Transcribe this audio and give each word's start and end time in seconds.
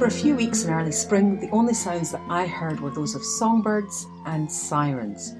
For 0.00 0.06
a 0.06 0.10
few 0.10 0.34
weeks 0.34 0.64
in 0.64 0.72
early 0.72 0.92
spring, 0.92 1.38
the 1.38 1.50
only 1.50 1.74
sounds 1.74 2.10
that 2.12 2.22
I 2.26 2.46
heard 2.46 2.80
were 2.80 2.88
those 2.88 3.14
of 3.14 3.22
songbirds 3.22 4.06
and 4.24 4.50
sirens. 4.50 5.34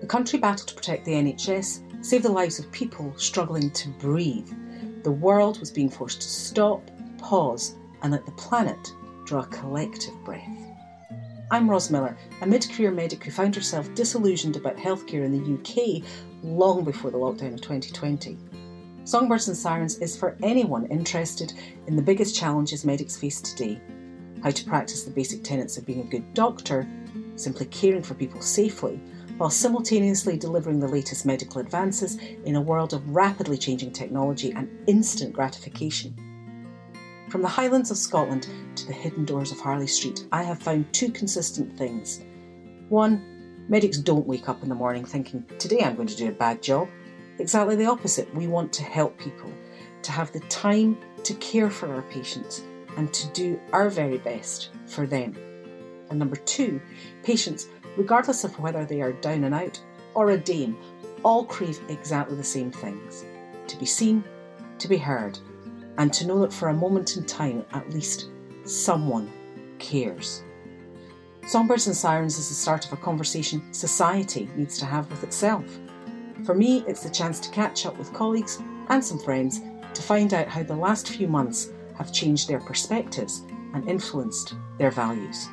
The 0.00 0.06
country 0.06 0.38
battled 0.38 0.68
to 0.68 0.74
protect 0.74 1.04
the 1.04 1.12
NHS, 1.12 2.02
save 2.02 2.22
the 2.22 2.32
lives 2.32 2.58
of 2.58 2.72
people 2.72 3.12
struggling 3.18 3.70
to 3.72 3.90
breathe. 3.90 4.48
The 5.02 5.10
world 5.10 5.60
was 5.60 5.70
being 5.70 5.90
forced 5.90 6.22
to 6.22 6.26
stop, 6.26 6.90
pause, 7.18 7.76
and 8.00 8.12
let 8.12 8.24
the 8.24 8.32
planet 8.32 8.78
draw 9.26 9.42
a 9.42 9.46
collective 9.48 10.14
breath. 10.24 10.56
I'm 11.50 11.68
Ros 11.68 11.90
Miller, 11.90 12.16
a 12.40 12.46
mid 12.46 12.66
career 12.70 12.90
medic 12.90 13.22
who 13.22 13.30
found 13.30 13.54
herself 13.54 13.94
disillusioned 13.94 14.56
about 14.56 14.78
healthcare 14.78 15.26
in 15.26 15.32
the 15.32 15.52
UK 15.52 16.02
long 16.42 16.82
before 16.82 17.10
the 17.10 17.18
lockdown 17.18 17.52
of 17.52 17.60
2020. 17.60 18.38
Songbirds 19.04 19.48
and 19.48 19.56
Sirens 19.56 19.98
is 19.98 20.16
for 20.16 20.38
anyone 20.42 20.86
interested 20.86 21.52
in 21.86 21.94
the 21.94 22.00
biggest 22.00 22.34
challenges 22.34 22.86
medics 22.86 23.14
face 23.14 23.42
today 23.42 23.78
how 24.42 24.50
to 24.50 24.64
practice 24.64 25.04
the 25.04 25.10
basic 25.10 25.44
tenets 25.44 25.76
of 25.76 25.86
being 25.86 26.00
a 26.00 26.10
good 26.10 26.34
doctor, 26.34 26.86
simply 27.36 27.66
caring 27.66 28.02
for 28.02 28.14
people 28.14 28.40
safely, 28.40 29.00
while 29.36 29.50
simultaneously 29.50 30.36
delivering 30.36 30.80
the 30.80 30.88
latest 30.88 31.24
medical 31.24 31.60
advances 31.60 32.18
in 32.44 32.56
a 32.56 32.60
world 32.60 32.92
of 32.92 33.08
rapidly 33.10 33.56
changing 33.56 33.92
technology 33.92 34.52
and 34.52 34.68
instant 34.88 35.32
gratification. 35.32 36.16
From 37.30 37.42
the 37.42 37.48
Highlands 37.48 37.90
of 37.90 37.98
Scotland 37.98 38.48
to 38.74 38.86
the 38.86 38.92
hidden 38.92 39.24
doors 39.24 39.52
of 39.52 39.60
Harley 39.60 39.86
Street, 39.86 40.26
I 40.32 40.42
have 40.42 40.62
found 40.62 40.92
two 40.92 41.10
consistent 41.12 41.76
things. 41.76 42.20
One, 42.88 43.64
medics 43.68 43.98
don't 43.98 44.26
wake 44.26 44.48
up 44.48 44.62
in 44.62 44.68
the 44.68 44.74
morning 44.74 45.04
thinking, 45.04 45.44
today 45.58 45.80
I'm 45.80 45.94
going 45.94 46.08
to 46.08 46.16
do 46.16 46.28
a 46.28 46.32
bad 46.32 46.62
job. 46.62 46.88
Exactly 47.38 47.76
the 47.76 47.86
opposite. 47.86 48.34
We 48.34 48.46
want 48.46 48.72
to 48.72 48.82
help 48.82 49.18
people, 49.18 49.52
to 50.02 50.10
have 50.10 50.32
the 50.32 50.40
time 50.48 50.98
to 51.22 51.34
care 51.34 51.70
for 51.70 51.94
our 51.94 52.02
patients, 52.02 52.62
and 52.98 53.14
to 53.14 53.28
do 53.28 53.58
our 53.72 53.88
very 53.88 54.18
best 54.18 54.70
for 54.86 55.06
them. 55.06 55.36
And 56.10 56.18
number 56.18 56.34
two, 56.34 56.80
patients, 57.22 57.68
regardless 57.96 58.42
of 58.42 58.58
whether 58.58 58.84
they 58.84 59.00
are 59.00 59.12
down 59.12 59.44
and 59.44 59.54
out 59.54 59.80
or 60.14 60.30
a 60.30 60.36
dame, 60.36 60.76
all 61.22 61.44
crave 61.44 61.80
exactly 61.88 62.36
the 62.36 62.44
same 62.44 62.72
things 62.72 63.24
to 63.68 63.78
be 63.78 63.86
seen, 63.86 64.24
to 64.78 64.88
be 64.88 64.96
heard, 64.96 65.38
and 65.98 66.12
to 66.12 66.26
know 66.26 66.40
that 66.40 66.52
for 66.52 66.70
a 66.70 66.74
moment 66.74 67.16
in 67.16 67.24
time, 67.24 67.64
at 67.72 67.88
least, 67.90 68.30
someone 68.64 69.30
cares. 69.78 70.42
Songbirds 71.46 71.86
and 71.86 71.96
Sirens 71.96 72.36
is 72.36 72.48
the 72.48 72.54
start 72.54 72.84
of 72.84 72.92
a 72.92 72.96
conversation 72.96 73.62
society 73.72 74.50
needs 74.56 74.76
to 74.78 74.86
have 74.86 75.08
with 75.10 75.22
itself. 75.22 75.64
For 76.44 76.54
me, 76.54 76.84
it's 76.88 77.04
the 77.04 77.10
chance 77.10 77.38
to 77.40 77.50
catch 77.50 77.86
up 77.86 77.96
with 77.96 78.12
colleagues 78.12 78.60
and 78.88 79.04
some 79.04 79.20
friends 79.20 79.60
to 79.94 80.02
find 80.02 80.34
out 80.34 80.48
how 80.48 80.62
the 80.62 80.74
last 80.74 81.08
few 81.08 81.28
months 81.28 81.70
have 81.98 82.12
changed 82.12 82.48
their 82.48 82.60
perspectives 82.60 83.42
and 83.74 83.86
influenced 83.88 84.54
their 84.78 84.90
values. 84.90 85.48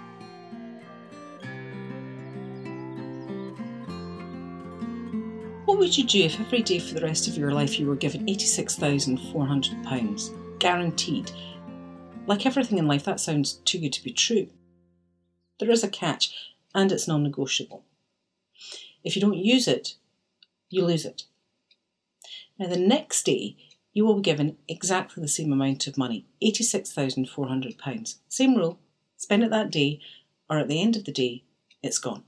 What 5.65 5.77
would 5.79 5.97
you 5.97 6.05
do 6.05 6.23
if 6.23 6.39
every 6.39 6.61
day 6.61 6.79
for 6.79 6.93
the 6.93 7.01
rest 7.01 7.27
of 7.27 7.37
your 7.37 7.51
life 7.51 7.77
you 7.79 7.87
were 7.87 7.97
given 7.97 8.27
£86,400 8.27 10.59
guaranteed? 10.59 11.31
Like 12.27 12.45
everything 12.45 12.77
in 12.77 12.87
life, 12.87 13.03
that 13.03 13.19
sounds 13.19 13.55
too 13.65 13.79
good 13.79 13.91
to 13.93 14.03
be 14.03 14.13
true. 14.13 14.47
There 15.59 15.71
is 15.71 15.83
a 15.83 15.89
catch, 15.89 16.31
and 16.73 16.91
it's 16.91 17.07
non 17.07 17.23
negotiable. 17.23 17.83
If 19.03 19.15
you 19.15 19.21
don't 19.21 19.37
use 19.37 19.67
it, 19.67 19.95
you 20.69 20.85
lose 20.85 21.05
it. 21.05 21.23
Now, 22.57 22.67
the 22.67 22.79
next 22.79 23.23
day, 23.23 23.57
you 23.95 24.05
will 24.05 24.15
be 24.15 24.21
given 24.21 24.57
exactly 24.67 25.21
the 25.21 25.27
same 25.27 25.51
amount 25.51 25.87
of 25.87 25.97
money 25.97 26.27
£86,400. 26.43 28.15
Same 28.27 28.55
rule 28.55 28.77
spend 29.17 29.43
it 29.43 29.49
that 29.49 29.71
day, 29.71 30.01
or 30.49 30.59
at 30.59 30.67
the 30.67 30.81
end 30.81 30.95
of 30.95 31.05
the 31.05 31.11
day, 31.11 31.43
it's 31.81 31.97
gone. 31.97 32.23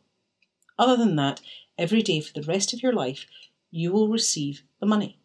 Other 0.80 0.96
than 0.96 1.16
that, 1.18 1.41
every 1.78 2.02
day 2.02 2.22
for 2.22 2.34
the 2.34 2.47
rest 2.47 2.74
of 2.74 2.81
your 2.81 2.94
life, 2.94 3.25
you 3.69 3.91
will 3.91 4.08
receive 4.08 4.64
the 4.80 4.86
money. 4.86 5.19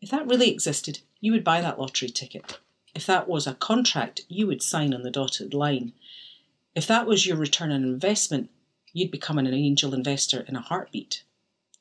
If 0.00 0.10
that 0.10 0.26
really 0.26 0.50
existed, 0.50 1.00
you 1.20 1.30
would 1.30 1.44
buy 1.44 1.60
that 1.60 1.78
lottery 1.78 2.08
ticket. 2.08 2.58
If 2.94 3.06
that 3.06 3.28
was 3.28 3.46
a 3.46 3.54
contract, 3.54 4.22
you 4.28 4.46
would 4.46 4.62
sign 4.62 4.94
on 4.94 5.02
the 5.02 5.10
dotted 5.10 5.54
line. 5.54 5.92
If 6.74 6.86
that 6.86 7.06
was 7.06 7.26
your 7.26 7.36
return 7.36 7.70
on 7.70 7.84
investment, 7.84 8.50
you'd 8.92 9.10
become 9.10 9.38
an 9.38 9.46
angel 9.46 9.94
investor 9.94 10.40
in 10.48 10.56
a 10.56 10.60
heartbeat. 10.60 11.22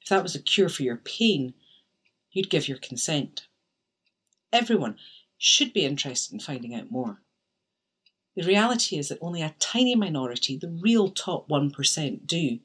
If 0.02 0.10
that 0.10 0.22
was 0.22 0.36
a 0.36 0.42
cure 0.42 0.70
for 0.70 0.84
your 0.84 0.98
pain, 0.98 1.54
you'd 2.32 2.50
give 2.50 2.68
your 2.68 2.78
consent. 2.78 3.48
Everyone 4.54 4.98
should 5.38 5.74
be 5.74 5.86
interested 5.86 6.34
in 6.34 6.40
finding 6.40 6.76
out 6.76 6.92
more. 6.92 7.22
The 8.36 8.44
reality 8.44 8.98
is 8.98 9.10
that 9.10 9.20
only 9.22 9.42
a 9.42 9.56
tiny 9.60 9.96
minority, 9.96 10.58
the 10.58 10.70
real 10.70 11.10
top 11.10 11.50
1%, 11.50 12.26
do. 12.26 12.60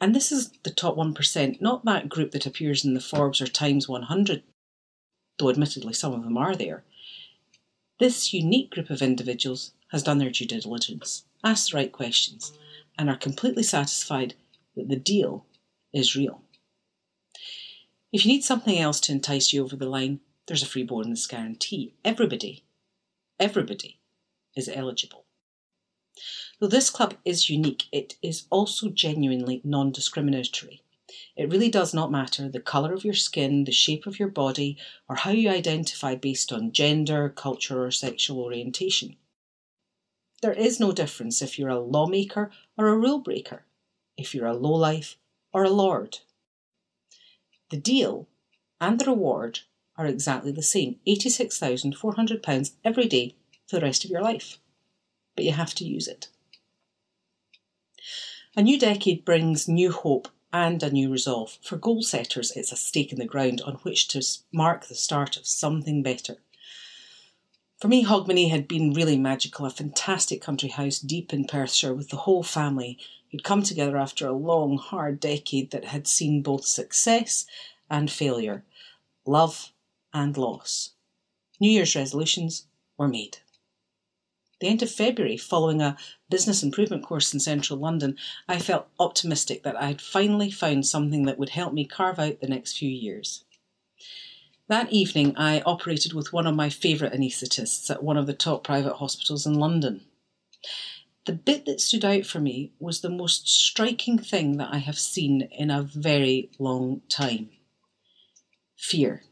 And 0.00 0.14
this 0.14 0.30
is 0.30 0.52
the 0.62 0.70
top 0.70 0.96
1%, 0.96 1.60
not 1.60 1.84
that 1.84 2.08
group 2.08 2.30
that 2.30 2.46
appears 2.46 2.84
in 2.84 2.94
the 2.94 3.00
Forbes 3.00 3.40
or 3.40 3.46
Times 3.46 3.88
100, 3.88 4.42
though 5.38 5.50
admittedly 5.50 5.92
some 5.92 6.14
of 6.14 6.22
them 6.22 6.36
are 6.36 6.54
there. 6.54 6.84
This 7.98 8.32
unique 8.32 8.70
group 8.70 8.90
of 8.90 9.02
individuals 9.02 9.72
has 9.90 10.04
done 10.04 10.18
their 10.18 10.30
due 10.30 10.46
diligence, 10.46 11.24
asked 11.42 11.72
the 11.72 11.76
right 11.76 11.90
questions, 11.90 12.52
and 12.96 13.10
are 13.10 13.16
completely 13.16 13.64
satisfied 13.64 14.34
that 14.76 14.88
the 14.88 14.96
deal 14.96 15.44
is 15.92 16.14
real. 16.14 16.42
If 18.10 18.24
you 18.24 18.32
need 18.32 18.44
something 18.44 18.78
else 18.78 19.00
to 19.00 19.12
entice 19.12 19.52
you 19.52 19.62
over 19.62 19.76
the 19.76 19.86
line, 19.86 20.20
there's 20.46 20.62
a 20.62 20.66
free 20.66 20.82
bonus 20.82 21.26
guarantee. 21.26 21.94
Everybody, 22.04 22.64
everybody 23.38 24.00
is 24.56 24.68
eligible. 24.68 25.26
Though 26.58 26.68
this 26.68 26.88
club 26.88 27.14
is 27.24 27.50
unique, 27.50 27.84
it 27.92 28.16
is 28.22 28.46
also 28.48 28.88
genuinely 28.88 29.60
non 29.62 29.92
discriminatory. 29.92 30.82
It 31.36 31.50
really 31.50 31.70
does 31.70 31.92
not 31.92 32.10
matter 32.10 32.48
the 32.48 32.60
colour 32.60 32.94
of 32.94 33.04
your 33.04 33.14
skin, 33.14 33.64
the 33.64 33.72
shape 33.72 34.06
of 34.06 34.18
your 34.18 34.28
body, 34.28 34.78
or 35.08 35.16
how 35.16 35.30
you 35.30 35.50
identify 35.50 36.14
based 36.14 36.50
on 36.50 36.72
gender, 36.72 37.28
culture, 37.28 37.84
or 37.84 37.90
sexual 37.90 38.40
orientation. 38.40 39.16
There 40.40 40.52
is 40.52 40.80
no 40.80 40.92
difference 40.92 41.42
if 41.42 41.58
you're 41.58 41.68
a 41.68 41.78
lawmaker 41.78 42.50
or 42.76 42.88
a 42.88 42.96
rule 42.96 43.18
breaker, 43.18 43.64
if 44.16 44.34
you're 44.34 44.46
a 44.46 44.56
lowlife 44.56 45.18
or 45.52 45.64
a 45.64 45.70
lord. 45.70 46.20
The 47.70 47.76
deal 47.76 48.26
and 48.80 48.98
the 48.98 49.06
reward 49.06 49.60
are 49.96 50.06
exactly 50.06 50.52
the 50.52 50.62
same 50.62 51.00
£86,400 51.06 52.70
every 52.84 53.06
day 53.06 53.34
for 53.66 53.76
the 53.76 53.82
rest 53.82 54.04
of 54.04 54.10
your 54.10 54.22
life. 54.22 54.58
But 55.34 55.44
you 55.44 55.52
have 55.52 55.74
to 55.74 55.84
use 55.84 56.08
it. 56.08 56.28
A 58.56 58.62
new 58.62 58.78
decade 58.78 59.24
brings 59.24 59.68
new 59.68 59.92
hope 59.92 60.28
and 60.52 60.82
a 60.82 60.90
new 60.90 61.10
resolve. 61.10 61.58
For 61.62 61.76
goal 61.76 62.02
setters, 62.02 62.52
it's 62.56 62.72
a 62.72 62.76
stake 62.76 63.12
in 63.12 63.18
the 63.18 63.26
ground 63.26 63.60
on 63.60 63.74
which 63.76 64.08
to 64.08 64.22
mark 64.52 64.86
the 64.86 64.94
start 64.94 65.36
of 65.36 65.46
something 65.46 66.02
better. 66.02 66.38
For 67.78 67.86
me, 67.86 68.04
Hogmanay 68.04 68.50
had 68.50 68.66
been 68.66 68.92
really 68.92 69.16
magical, 69.16 69.64
a 69.64 69.70
fantastic 69.70 70.42
country 70.42 70.68
house 70.70 70.98
deep 70.98 71.32
in 71.32 71.44
Perthshire 71.44 71.94
with 71.94 72.08
the 72.08 72.16
whole 72.16 72.42
family 72.42 72.98
who'd 73.30 73.44
come 73.44 73.62
together 73.62 73.96
after 73.96 74.26
a 74.26 74.32
long, 74.32 74.78
hard 74.78 75.20
decade 75.20 75.70
that 75.70 75.84
had 75.84 76.08
seen 76.08 76.42
both 76.42 76.64
success 76.64 77.46
and 77.88 78.10
failure, 78.10 78.64
love 79.24 79.72
and 80.12 80.36
loss. 80.36 80.90
New 81.60 81.70
Year's 81.70 81.94
resolutions 81.94 82.66
were 82.96 83.06
made. 83.06 83.38
The 84.60 84.66
end 84.66 84.82
of 84.82 84.90
February, 84.90 85.36
following 85.36 85.80
a 85.80 85.96
business 86.28 86.64
improvement 86.64 87.04
course 87.04 87.32
in 87.32 87.38
central 87.38 87.78
London, 87.78 88.16
I 88.48 88.58
felt 88.58 88.88
optimistic 88.98 89.62
that 89.62 89.80
I 89.80 89.86
had 89.86 90.00
finally 90.00 90.50
found 90.50 90.84
something 90.84 91.26
that 91.26 91.38
would 91.38 91.50
help 91.50 91.72
me 91.72 91.84
carve 91.84 92.18
out 92.18 92.40
the 92.40 92.48
next 92.48 92.76
few 92.76 92.90
years. 92.90 93.44
That 94.68 94.92
evening, 94.92 95.34
I 95.38 95.62
operated 95.62 96.12
with 96.12 96.34
one 96.34 96.46
of 96.46 96.54
my 96.54 96.68
favourite 96.68 97.14
anaesthetists 97.14 97.90
at 97.90 98.02
one 98.02 98.18
of 98.18 98.26
the 98.26 98.34
top 98.34 98.64
private 98.64 98.96
hospitals 98.96 99.46
in 99.46 99.54
London. 99.54 100.02
The 101.24 101.32
bit 101.32 101.64
that 101.64 101.80
stood 101.80 102.04
out 102.04 102.26
for 102.26 102.38
me 102.38 102.72
was 102.78 103.00
the 103.00 103.08
most 103.08 103.48
striking 103.48 104.18
thing 104.18 104.58
that 104.58 104.68
I 104.70 104.78
have 104.78 104.98
seen 104.98 105.48
in 105.50 105.70
a 105.70 105.82
very 105.82 106.50
long 106.58 107.00
time 107.08 107.48
fear. 108.76 109.22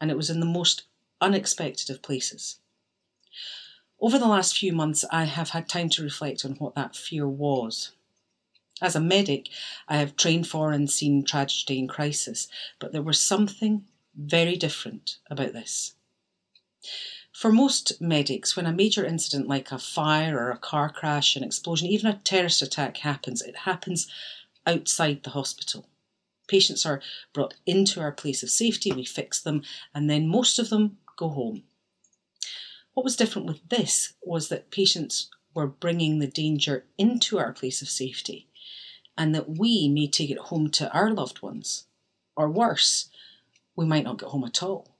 And 0.00 0.08
it 0.08 0.16
was 0.16 0.30
in 0.30 0.38
the 0.38 0.46
most 0.46 0.84
unexpected 1.20 1.90
of 1.90 2.00
places. 2.00 2.58
Over 4.00 4.20
the 4.20 4.28
last 4.28 4.56
few 4.56 4.72
months, 4.72 5.04
I 5.10 5.24
have 5.24 5.50
had 5.50 5.68
time 5.68 5.88
to 5.90 6.02
reflect 6.02 6.44
on 6.44 6.52
what 6.52 6.76
that 6.76 6.94
fear 6.94 7.28
was. 7.28 7.90
As 8.80 8.94
a 8.94 9.00
medic, 9.00 9.48
I 9.88 9.96
have 9.96 10.16
trained 10.16 10.46
for 10.46 10.70
and 10.70 10.88
seen 10.88 11.24
tragedy 11.24 11.80
and 11.80 11.88
crisis, 11.88 12.46
but 12.78 12.92
there 12.92 13.02
was 13.02 13.20
something 13.20 13.84
very 14.16 14.56
different 14.56 15.18
about 15.30 15.52
this. 15.52 15.94
For 17.32 17.52
most 17.52 18.00
medics, 18.00 18.56
when 18.56 18.66
a 18.66 18.72
major 18.72 19.04
incident 19.04 19.48
like 19.48 19.72
a 19.72 19.78
fire 19.78 20.38
or 20.38 20.50
a 20.50 20.58
car 20.58 20.90
crash, 20.90 21.36
an 21.36 21.44
explosion, 21.44 21.88
even 21.88 22.10
a 22.10 22.18
terrorist 22.18 22.60
attack 22.60 22.98
happens, 22.98 23.40
it 23.40 23.56
happens 23.58 24.08
outside 24.66 25.22
the 25.22 25.30
hospital. 25.30 25.86
Patients 26.48 26.84
are 26.84 27.00
brought 27.32 27.54
into 27.64 28.00
our 28.00 28.12
place 28.12 28.42
of 28.42 28.50
safety, 28.50 28.92
we 28.92 29.04
fix 29.04 29.40
them, 29.40 29.62
and 29.94 30.10
then 30.10 30.28
most 30.28 30.58
of 30.58 30.68
them 30.68 30.98
go 31.16 31.28
home. 31.28 31.62
What 32.92 33.04
was 33.04 33.16
different 33.16 33.46
with 33.46 33.66
this 33.68 34.14
was 34.22 34.48
that 34.48 34.70
patients 34.70 35.30
were 35.54 35.66
bringing 35.66 36.18
the 36.18 36.26
danger 36.26 36.84
into 36.98 37.38
our 37.38 37.52
place 37.52 37.80
of 37.80 37.88
safety 37.88 38.48
and 39.16 39.34
that 39.34 39.58
we 39.58 39.88
may 39.88 40.08
take 40.08 40.30
it 40.30 40.38
home 40.38 40.70
to 40.70 40.92
our 40.92 41.10
loved 41.10 41.42
ones. 41.42 41.84
Or 42.36 42.50
worse, 42.50 43.10
we 43.76 43.86
might 43.86 44.04
not 44.04 44.18
get 44.18 44.28
home 44.28 44.44
at 44.44 44.62
all. 44.62 44.96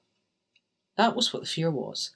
That 0.97 1.17
was 1.17 1.33
what 1.33 1.43
the 1.43 1.49
fear 1.49 1.71
was. 1.71 2.11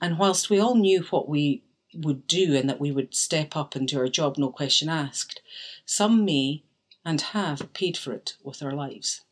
And 0.00 0.18
whilst 0.18 0.50
we 0.50 0.58
all 0.58 0.74
knew 0.74 1.02
what 1.04 1.28
we 1.28 1.62
would 1.94 2.26
do 2.26 2.54
and 2.54 2.68
that 2.68 2.80
we 2.80 2.92
would 2.92 3.14
step 3.14 3.56
up 3.56 3.74
and 3.74 3.88
do 3.88 3.98
our 3.98 4.08
job, 4.08 4.36
no 4.36 4.50
question 4.50 4.88
asked, 4.88 5.40
some 5.84 6.24
may 6.24 6.62
and 7.04 7.20
have 7.20 7.72
paid 7.72 7.96
for 7.96 8.12
it 8.12 8.36
with 8.42 8.58
their 8.58 8.72
lives. 8.72 9.22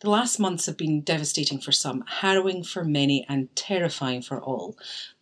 The 0.00 0.10
last 0.10 0.38
months 0.38 0.66
have 0.66 0.76
been 0.76 1.02
devastating 1.02 1.60
for 1.60 1.72
some, 1.72 2.04
harrowing 2.06 2.64
for 2.64 2.84
many, 2.84 3.24
and 3.28 3.54
terrifying 3.54 4.22
for 4.22 4.40
all. 4.40 4.76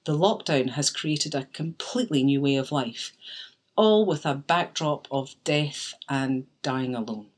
The 0.05 0.17
lockdown 0.17 0.71
has 0.71 0.91
created 0.91 1.35
a 1.35 1.45
completely 1.47 2.23
new 2.23 2.41
way 2.41 2.57
of 2.57 2.73
life, 2.73 3.13
all 3.77 4.07
with 4.07 4.25
a 4.25 4.35
backdrop 4.35 5.07
of 5.11 5.35
death 5.45 5.95
and 6.09 6.47
dying 6.63 6.95
alone. 6.95 7.29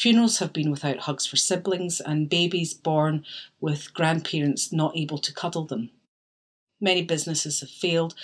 Funerals 0.00 0.38
have 0.38 0.54
been 0.54 0.70
without 0.70 1.00
hugs 1.00 1.26
for 1.26 1.36
siblings 1.36 2.00
and 2.00 2.30
babies 2.30 2.72
born 2.72 3.22
with 3.60 3.92
grandparents 3.92 4.72
not 4.72 4.96
able 4.96 5.18
to 5.18 5.30
cuddle 5.30 5.66
them. 5.66 5.90
Many 6.80 7.02
businesses 7.02 7.60
have 7.60 7.68
failed, 7.68 8.14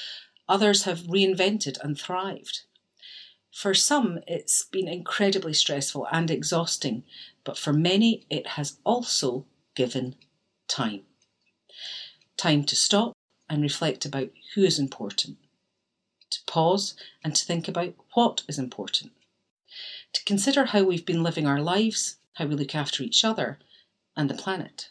others 0.49 0.85
have 0.85 1.01
reinvented 1.01 1.79
and 1.83 2.01
thrived. 2.01 2.63
For 3.53 3.75
some, 3.75 4.21
it's 4.27 4.65
been 4.65 4.89
incredibly 4.89 5.53
stressful 5.53 6.09
and 6.11 6.31
exhausting, 6.31 7.05
but 7.45 7.59
for 7.59 7.75
many, 7.75 8.25
it 8.31 8.47
has 8.57 8.79
also 8.83 9.45
given 9.75 10.15
time. 10.69 11.03
Time 12.39 12.65
to 12.65 12.75
stop 12.75 13.13
and 13.51 13.61
reflect 13.61 14.07
about 14.07 14.31
who 14.55 14.63
is 14.63 14.79
important, 14.79 15.37
to 16.31 16.39
pause 16.47 16.95
and 17.23 17.37
to 17.37 17.45
think 17.45 17.69
about 17.69 17.93
what 18.15 18.45
is 18.49 18.59
important 18.59 19.13
to 20.17 20.25
consider 20.25 20.65
how 20.65 20.83
we've 20.83 21.05
been 21.05 21.23
living 21.23 21.47
our 21.47 21.61
lives, 21.61 22.17
how 22.35 22.47
we 22.47 22.55
look 22.55 22.75
after 22.75 23.03
each 23.03 23.23
other 23.23 23.59
and 24.17 24.31
the 24.31 24.35
planet. 24.35 24.89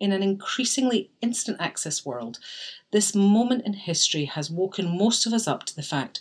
In 0.00 0.10
an 0.10 0.22
increasingly 0.22 1.10
instant 1.20 1.58
access 1.60 2.04
world, 2.04 2.38
this 2.92 3.14
moment 3.14 3.66
in 3.66 3.74
history 3.74 4.24
has 4.24 4.50
woken 4.50 4.96
most 4.96 5.26
of 5.26 5.34
us 5.34 5.46
up 5.46 5.64
to 5.64 5.76
the 5.76 5.82
fact 5.82 6.20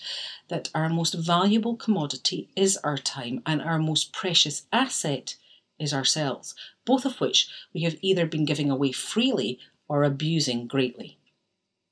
that 0.49 0.69
our 0.75 0.89
most 0.89 1.13
valuable 1.13 1.77
commodity 1.77 2.49
is 2.53 2.75
our 2.83 2.97
time 2.97 3.41
and 3.45 3.61
our 3.61 3.79
most 3.79 4.11
precious 4.11 4.63
asset 4.73 5.37
is 5.79 5.93
ourselves, 5.93 6.53
both 6.83 7.05
of 7.05 7.21
which 7.21 7.47
we 7.73 7.83
have 7.83 7.95
either 8.01 8.25
been 8.25 8.43
giving 8.43 8.69
away 8.69 8.91
freely 8.91 9.57
or 9.87 10.03
abusing 10.03 10.67
greatly. 10.67 11.17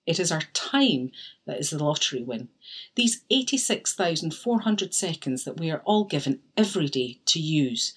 It 0.06 0.20
is 0.20 0.32
our 0.32 0.42
time 0.54 1.12
that 1.46 1.60
is 1.60 1.70
the 1.70 1.84
lottery 1.84 2.22
win. 2.22 2.50
These 2.96 3.24
86,400 3.30 4.94
seconds 4.94 5.44
that 5.46 5.60
we 5.60 5.72
are 5.72 5.82
all 5.86 6.04
given 6.04 6.42
every 6.58 6.88
day 6.88 7.20
to 7.26 7.40
use, 7.40 7.94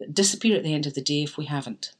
that 0.00 0.14
disappear 0.14 0.56
at 0.56 0.64
the 0.64 0.74
end 0.74 0.86
of 0.86 0.94
the 0.94 1.00
day 1.00 1.22
if 1.22 1.38
we 1.38 1.46
haven't. 1.46 1.92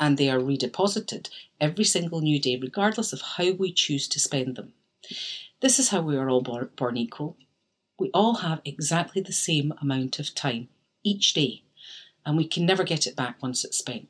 And 0.00 0.18
they 0.18 0.28
are 0.28 0.40
redeposited 0.40 1.30
every 1.60 1.84
single 1.84 2.20
new 2.20 2.40
day, 2.40 2.58
regardless 2.60 3.12
of 3.12 3.22
how 3.22 3.52
we 3.52 3.72
choose 3.72 4.08
to 4.08 4.18
spend 4.18 4.56
them. 4.56 4.74
This 5.60 5.78
is 5.78 5.90
how 5.90 6.00
we 6.00 6.16
are 6.16 6.28
all 6.28 6.42
born 6.42 6.96
equal. 6.96 7.36
We 7.98 8.10
all 8.12 8.36
have 8.36 8.60
exactly 8.64 9.22
the 9.22 9.32
same 9.32 9.72
amount 9.80 10.18
of 10.18 10.34
time 10.34 10.68
each 11.04 11.32
day, 11.32 11.62
and 12.26 12.36
we 12.36 12.48
can 12.48 12.66
never 12.66 12.82
get 12.82 13.06
it 13.06 13.14
back 13.14 13.40
once 13.40 13.64
it's 13.64 13.78
spent 13.78 14.08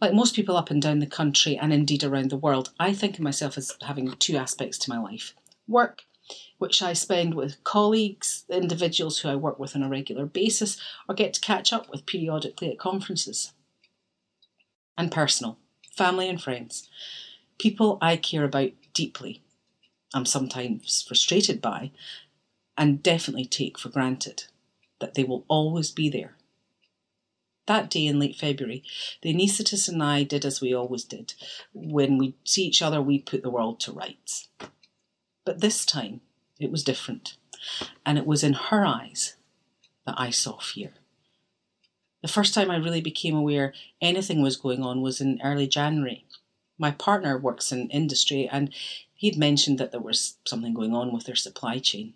like 0.00 0.14
most 0.14 0.34
people 0.34 0.56
up 0.56 0.70
and 0.70 0.80
down 0.80 1.00
the 1.00 1.06
country 1.06 1.56
and 1.56 1.72
indeed 1.72 2.04
around 2.04 2.30
the 2.30 2.36
world, 2.36 2.70
I 2.78 2.92
think 2.92 3.14
of 3.14 3.20
myself 3.20 3.58
as 3.58 3.76
having 3.82 4.12
two 4.12 4.36
aspects 4.36 4.78
to 4.78 4.90
my 4.90 4.98
life. 4.98 5.34
Work, 5.66 6.04
which 6.58 6.82
I 6.82 6.92
spend 6.92 7.34
with 7.34 7.62
colleagues, 7.64 8.44
individuals 8.48 9.18
who 9.18 9.28
I 9.28 9.36
work 9.36 9.58
with 9.58 9.74
on 9.74 9.82
a 9.82 9.88
regular 9.88 10.26
basis 10.26 10.80
or 11.08 11.14
get 11.14 11.34
to 11.34 11.40
catch 11.40 11.72
up 11.72 11.90
with 11.90 12.06
periodically 12.06 12.70
at 12.70 12.78
conferences, 12.78 13.52
and 14.96 15.12
personal, 15.12 15.58
family 15.96 16.28
and 16.28 16.42
friends, 16.42 16.88
people 17.58 17.98
I 18.00 18.16
care 18.16 18.44
about 18.44 18.70
deeply. 18.94 19.42
I'm 20.14 20.26
sometimes 20.26 21.04
frustrated 21.06 21.60
by, 21.60 21.90
and 22.76 23.02
definitely 23.02 23.44
take 23.44 23.78
for 23.78 23.90
granted 23.90 24.44
that 25.00 25.14
they 25.14 25.24
will 25.24 25.44
always 25.48 25.90
be 25.90 26.08
there 26.08 26.37
that 27.68 27.88
day 27.88 28.06
in 28.06 28.18
late 28.18 28.34
February, 28.34 28.82
the 29.22 29.32
anaesthetist 29.32 29.88
and 29.88 30.02
I 30.02 30.24
did 30.24 30.44
as 30.44 30.60
we 30.60 30.74
always 30.74 31.04
did. 31.04 31.34
When 31.72 32.18
we 32.18 32.34
see 32.42 32.64
each 32.64 32.82
other, 32.82 33.00
we 33.00 33.20
put 33.20 33.42
the 33.42 33.50
world 33.50 33.78
to 33.80 33.92
rights. 33.92 34.48
But 35.44 35.60
this 35.60 35.86
time, 35.86 36.20
it 36.58 36.70
was 36.70 36.82
different. 36.82 37.36
And 38.04 38.18
it 38.18 38.26
was 38.26 38.42
in 38.42 38.54
her 38.54 38.84
eyes 38.84 39.36
that 40.06 40.16
I 40.18 40.30
saw 40.30 40.58
fear. 40.58 40.94
The 42.22 42.28
first 42.28 42.52
time 42.52 42.70
I 42.70 42.76
really 42.76 43.00
became 43.00 43.36
aware 43.36 43.72
anything 44.00 44.42
was 44.42 44.56
going 44.56 44.82
on 44.82 45.02
was 45.02 45.20
in 45.20 45.40
early 45.44 45.68
January. 45.68 46.24
My 46.76 46.90
partner 46.90 47.38
works 47.38 47.70
in 47.70 47.88
industry 47.90 48.48
and 48.50 48.72
he'd 49.14 49.36
mentioned 49.36 49.78
that 49.78 49.92
there 49.92 50.00
was 50.00 50.36
something 50.44 50.74
going 50.74 50.94
on 50.94 51.12
with 51.12 51.24
their 51.24 51.36
supply 51.36 51.78
chain. 51.78 52.14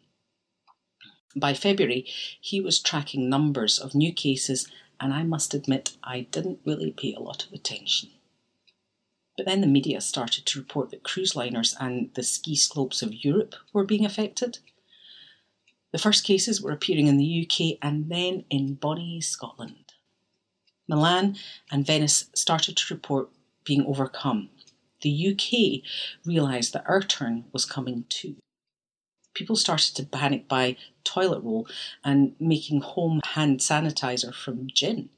By 1.37 1.55
February, 1.55 2.07
he 2.41 2.61
was 2.61 2.81
tracking 2.81 3.29
numbers 3.29 3.79
of 3.79 3.95
new 3.95 4.13
cases 4.13 4.69
and 5.03 5.13
I 5.13 5.25
must 5.25 5.53
admit 5.53 5.97
I 6.05 6.29
didn't 6.31 6.61
really 6.65 6.93
pay 6.93 7.13
a 7.13 7.21
lot 7.21 7.45
of 7.45 7.53
attention. 7.53 8.11
But 9.37 9.47
then 9.47 9.61
the 9.61 9.67
media 9.67 10.01
started 10.01 10.47
to 10.47 10.61
report 10.61 10.91
that 10.91 11.03
cruise 11.03 11.35
liners 11.35 11.75
and 11.81 12.11
the 12.15 12.23
ski 12.23 12.55
slopes 12.55 13.03
of 13.03 13.25
Europe 13.25 13.57
were 13.73 13.83
being 13.85 14.05
affected. 14.05 14.61
The 15.91 15.99
first 15.99 16.25
cases 16.25 16.63
were 16.63 16.71
appearing 16.71 17.09
in 17.09 17.17
the 17.17 17.43
UK 17.43 17.79
and 17.83 18.09
then 18.11 18.45
in 18.49 18.75
Bonnie, 18.75 19.21
Scotland. 19.21 19.93
Milan 20.87 21.37
and 21.73 21.85
Venice 21.85 22.27
started 22.35 22.77
to 22.77 22.95
report 22.95 23.31
being 23.65 23.85
overcome. 23.85 24.51
The 25.01 25.33
UK 25.33 25.83
realised 26.25 26.75
that 26.75 26.89
our 26.89 27.03
turn 27.03 27.47
was 27.53 27.65
coming 27.65 28.05
too 28.09 28.37
people 29.35 29.57
started 29.57 29.95
to 29.97 30.05
panic 30.05 30.49
buy 30.49 30.77
toilet 31.05 31.43
roll 31.43 31.67
and 32.05 32.35
making 32.39 32.81
home 32.81 33.21
hand 33.25 33.61
sanitizer 33.61 34.35
from 34.35 34.69
gin. 34.73 35.09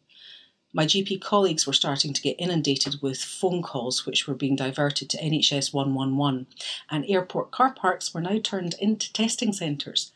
My 0.73 0.87
GP 0.87 1.21
colleagues 1.21 1.67
were 1.67 1.73
starting 1.73 2.13
to 2.13 2.21
get 2.21 2.35
inundated 2.37 3.01
with 3.01 3.23
phone 3.23 3.63
calls 3.63 4.05
which 4.05 4.27
were 4.27 4.35
being 4.35 4.57
diverted 4.57 5.09
to 5.11 5.23
NHS 5.23 5.73
111, 5.73 6.49
and 6.91 7.05
airport 7.09 7.53
car 7.53 7.73
parks 7.73 8.13
were 8.13 8.21
now 8.21 8.41
turned 8.41 8.75
into 8.81 9.13
testing 9.13 9.53
centres. 9.53 10.11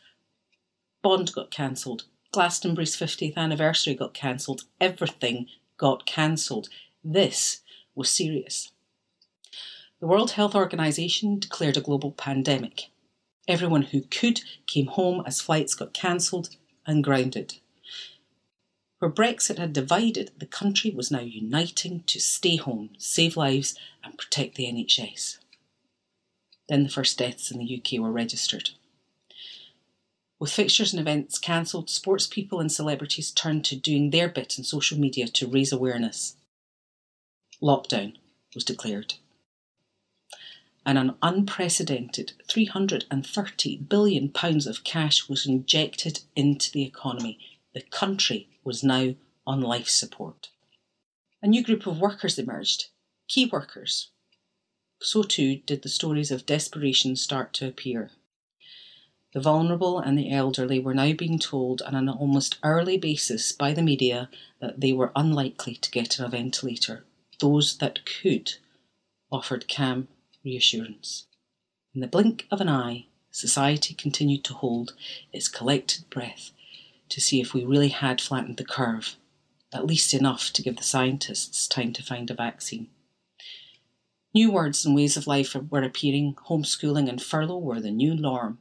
Bond 1.01 1.31
got 1.33 1.49
cancelled. 1.49 2.03
Glastonbury's 2.33 2.97
50th 2.97 3.37
anniversary 3.37 3.95
got 3.95 4.13
cancelled. 4.13 4.63
Everything 4.81 5.47
got 5.77 6.05
cancelled. 6.05 6.67
This 7.05 7.61
was 7.95 8.09
serious. 8.09 8.71
The 10.01 10.07
World 10.07 10.31
Health 10.31 10.55
Organization 10.55 11.39
declared 11.39 11.77
a 11.77 11.81
global 11.81 12.11
pandemic. 12.11 12.89
Everyone 13.47 13.83
who 13.83 14.01
could 14.01 14.41
came 14.67 14.87
home 14.87 15.23
as 15.25 15.41
flights 15.41 15.73
got 15.73 15.93
cancelled 15.93 16.55
and 16.85 17.03
grounded. 17.03 17.55
Where 18.99 19.09
Brexit 19.09 19.57
had 19.57 19.73
divided, 19.73 20.31
the 20.37 20.45
country 20.45 20.91
was 20.91 21.09
now 21.09 21.21
uniting 21.21 22.03
to 22.07 22.19
stay 22.19 22.57
home, 22.57 22.89
save 22.97 23.37
lives, 23.37 23.75
and 24.03 24.17
protect 24.17 24.55
the 24.55 24.65
NHS. 24.65 25.37
Then 26.67 26.83
the 26.83 26.89
first 26.89 27.17
deaths 27.17 27.49
in 27.49 27.59
the 27.59 27.77
UK 27.77 27.99
were 27.99 28.11
registered. 28.11 28.71
With 30.37 30.51
fixtures 30.51 30.93
and 30.93 30.99
events 30.99 31.37
cancelled, 31.37 31.89
sports 31.89 32.27
people 32.27 32.59
and 32.59 32.71
celebrities 32.71 33.31
turned 33.31 33.65
to 33.65 33.75
doing 33.75 34.09
their 34.09 34.29
bit 34.29 34.57
in 34.57 34.63
social 34.63 34.97
media 34.97 35.27
to 35.27 35.47
raise 35.47 35.71
awareness. 35.71 36.35
Lockdown 37.61 38.15
was 38.53 38.63
declared 38.63 39.15
and 40.85 40.97
an 40.97 41.15
unprecedented 41.21 42.33
£330 42.47 43.89
billion 43.89 44.31
of 44.33 44.83
cash 44.83 45.29
was 45.29 45.45
injected 45.45 46.21
into 46.35 46.71
the 46.71 46.83
economy. 46.83 47.37
The 47.73 47.81
country 47.81 48.49
was 48.63 48.83
now 48.83 49.15
on 49.45 49.61
life 49.61 49.89
support. 49.89 50.49
A 51.41 51.47
new 51.47 51.63
group 51.63 51.87
of 51.87 51.99
workers 51.99 52.37
emerged 52.37 52.87
key 53.27 53.45
workers. 53.45 54.09
So 55.01 55.23
too 55.23 55.57
did 55.57 55.83
the 55.83 55.89
stories 55.89 56.31
of 56.31 56.45
desperation 56.45 57.15
start 57.15 57.53
to 57.53 57.67
appear. 57.67 58.11
The 59.33 59.39
vulnerable 59.39 59.99
and 59.99 60.17
the 60.17 60.31
elderly 60.31 60.79
were 60.79 60.95
now 60.95 61.13
being 61.13 61.37
told 61.37 61.83
on 61.83 61.93
an 61.93 62.09
almost 62.09 62.57
hourly 62.63 62.97
basis 62.97 63.51
by 63.51 63.73
the 63.73 63.83
media 63.83 64.29
that 64.59 64.81
they 64.81 64.91
were 64.91 65.11
unlikely 65.15 65.75
to 65.75 65.91
get 65.91 66.19
a 66.19 66.27
ventilator. 66.27 67.05
Those 67.39 67.77
that 67.77 67.99
could 68.05 68.55
offered 69.31 69.71
calm 69.73 70.07
reassurance. 70.43 71.27
In 71.93 72.01
the 72.01 72.07
blink 72.07 72.47
of 72.51 72.61
an 72.61 72.69
eye, 72.69 73.07
society 73.31 73.93
continued 73.93 74.43
to 74.45 74.53
hold 74.53 74.93
its 75.31 75.47
collected 75.47 76.09
breath 76.09 76.51
to 77.09 77.21
see 77.21 77.41
if 77.41 77.53
we 77.53 77.65
really 77.65 77.89
had 77.89 78.21
flattened 78.21 78.57
the 78.57 78.65
curve, 78.65 79.17
at 79.73 79.85
least 79.85 80.13
enough 80.13 80.51
to 80.53 80.61
give 80.61 80.77
the 80.77 80.83
scientists 80.83 81.67
time 81.67 81.93
to 81.93 82.03
find 82.03 82.29
a 82.29 82.35
vaccine. 82.35 82.89
New 84.33 84.51
words 84.51 84.85
and 84.85 84.95
ways 84.95 85.17
of 85.17 85.25
life 85.25 85.55
were 85.55 85.81
appearing, 85.81 86.35
homeschooling 86.47 87.09
and 87.09 87.21
furlough 87.21 87.57
were 87.57 87.81
the 87.81 87.91
new 87.91 88.15
norm. 88.15 88.59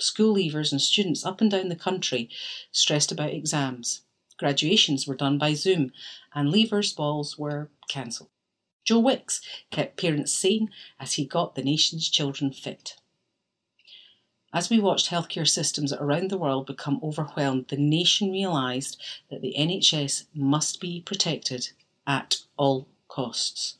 School 0.00 0.34
leavers 0.34 0.72
and 0.72 0.82
students 0.82 1.24
up 1.24 1.40
and 1.40 1.50
down 1.50 1.68
the 1.68 1.76
country 1.76 2.28
stressed 2.72 3.12
about 3.12 3.32
exams. 3.32 4.02
Graduations 4.36 5.06
were 5.06 5.14
done 5.14 5.38
by 5.38 5.54
Zoom, 5.54 5.92
and 6.34 6.52
leavers' 6.52 6.94
balls 6.94 7.38
were 7.38 7.70
cancelled. 7.88 8.28
Joe 8.86 9.00
Wicks 9.00 9.40
kept 9.70 10.00
parents 10.00 10.32
sane 10.32 10.70
as 11.00 11.14
he 11.14 11.26
got 11.26 11.56
the 11.56 11.62
nation's 11.62 12.08
children 12.08 12.52
fit. 12.52 12.96
As 14.52 14.70
we 14.70 14.78
watched 14.78 15.10
healthcare 15.10 15.46
systems 15.46 15.92
around 15.92 16.30
the 16.30 16.38
world 16.38 16.66
become 16.66 17.00
overwhelmed, 17.02 17.66
the 17.68 17.76
nation 17.76 18.30
realised 18.30 19.02
that 19.28 19.42
the 19.42 19.54
NHS 19.58 20.26
must 20.32 20.80
be 20.80 21.02
protected 21.02 21.70
at 22.06 22.38
all 22.56 22.88
costs. 23.08 23.76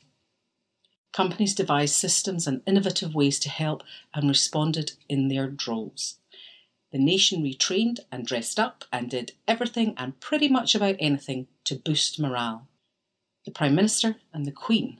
Companies 1.13 1.55
devised 1.55 1.95
systems 1.95 2.45
and 2.45 2.61
innovative 2.67 3.15
ways 3.15 3.39
to 3.39 3.49
help 3.49 3.83
and 4.13 4.27
responded 4.27 4.91
in 5.07 5.29
their 5.29 5.47
droves. 5.47 6.19
The 6.91 6.99
nation 6.99 7.41
retrained 7.41 8.01
and 8.11 8.25
dressed 8.25 8.59
up 8.59 8.83
and 8.91 9.09
did 9.09 9.31
everything 9.47 9.93
and 9.97 10.19
pretty 10.19 10.49
much 10.49 10.75
about 10.75 10.97
anything 10.99 11.47
to 11.63 11.75
boost 11.75 12.19
morale. 12.19 12.67
The 13.47 13.53
Prime 13.53 13.75
Minister 13.75 14.17
and 14.33 14.45
the 14.45 14.51
Queen 14.51 14.99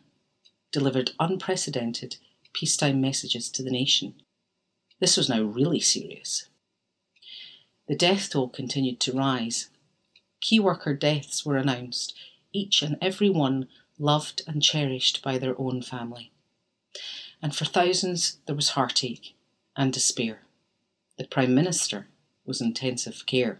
delivered 0.71 1.11
unprecedented 1.19 2.15
peacetime 2.53 3.01
messages 3.01 3.49
to 3.49 3.61
the 3.61 3.69
nation. 3.69 4.13
This 5.01 5.17
was 5.17 5.27
now 5.27 5.41
really 5.41 5.81
serious. 5.81 6.47
The 7.89 7.95
death 7.97 8.29
toll 8.29 8.47
continued 8.47 9.01
to 9.01 9.11
rise. 9.11 9.67
Key 10.39 10.61
worker 10.61 10.93
deaths 10.93 11.45
were 11.45 11.57
announced, 11.57 12.13
each 12.53 12.81
and 12.81 12.97
every 13.01 13.29
one 13.29 13.67
loved 13.99 14.43
and 14.47 14.63
cherished 14.63 15.21
by 15.21 15.37
their 15.37 15.59
own 15.59 15.81
family. 15.81 16.31
And 17.41 17.53
for 17.53 17.65
thousands, 17.65 18.37
there 18.45 18.55
was 18.55 18.69
heartache 18.69 19.35
and 19.75 19.91
despair. 19.91 20.43
The 21.17 21.27
Prime 21.27 21.53
Minister 21.53 22.07
was 22.45 22.61
in 22.61 22.67
intensive 22.67 23.25
care. 23.25 23.59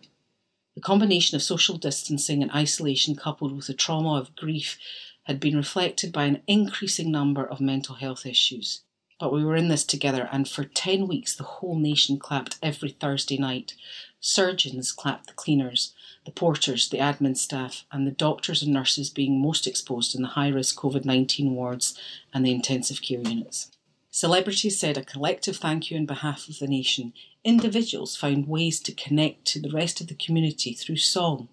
The 0.77 0.81
combination 0.81 1.36
of 1.36 1.41
social 1.41 1.75
distancing 1.79 2.43
and 2.43 2.51
isolation, 2.51 3.15
coupled 3.15 3.51
with 3.51 3.65
the 3.65 3.74
trauma 3.74 4.13
of 4.13 4.36
grief, 4.36 4.77
had 5.24 5.39
been 5.39 5.57
reflected 5.57 6.13
by 6.13 6.25
an 6.25 6.43
increasing 6.46 7.10
number 7.10 7.43
of 7.43 7.60
mental 7.60 7.96
health 7.96 8.27
issues. 8.27 8.81
But 9.19 9.34
we 9.34 9.43
were 9.43 9.55
in 9.55 9.69
this 9.69 9.84
together, 9.84 10.29
and 10.31 10.48
for 10.48 10.63
10 10.63 11.07
weeks 11.07 11.36
the 11.36 11.46
whole 11.46 11.79
nation 11.79 12.19
clapped 12.19 12.60
every 12.62 12.91
Thursday 12.91 13.39
night. 13.39 13.74
Surgeons 14.19 14.91
clapped 14.91 15.25
the 15.25 15.34
cleaners, 15.34 15.96
the 16.25 16.31
porters, 16.31 16.89
the 16.89 17.00
admin 17.00 17.36
staff, 17.36 17.84
and 17.91 18.05
the 18.05 18.12
doctors 18.12 18.62
and 18.62 18.72
nurses 18.72 19.10
being 19.10 19.41
most 19.41 19.65
exposed 19.65 20.13
in 20.13 20.22
the 20.22 20.27
high 20.38 20.50
risk 20.50 20.79
COVID 20.79 21.05
19 21.05 21.55
wards 21.55 22.00
and 22.36 22.46
the 22.46 22.51
intensive 22.51 23.01
care 23.01 23.22
units. 23.22 23.72
Celebrities 24.17 24.79
said 24.79 24.97
a 24.97 25.05
collective 25.05 25.57
thank 25.57 25.91
you 25.91 25.97
on 25.97 26.07
behalf 26.07 26.50
of 26.50 26.57
the 26.57 26.65
nation. 26.65 27.13
Individuals 27.43 28.15
found 28.15 28.47
ways 28.47 28.79
to 28.79 28.91
connect 28.91 29.45
to 29.45 29.62
the 29.62 29.69
rest 29.69 30.01
of 30.01 30.07
the 30.07 30.15
community 30.15 30.74
through 30.74 30.97
song. 30.97 31.50